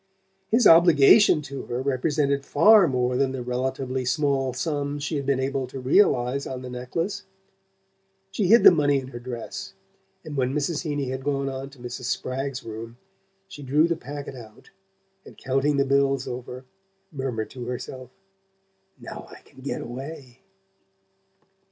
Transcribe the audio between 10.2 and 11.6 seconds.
and when Mrs. Heeny had gone